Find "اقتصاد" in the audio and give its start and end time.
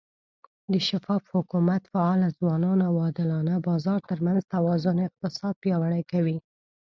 5.07-5.53